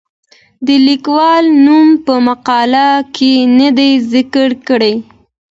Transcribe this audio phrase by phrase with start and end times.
[0.65, 3.67] د لیکوال نوم په مقاله کې نه
[4.13, 4.93] ذکر کیږي.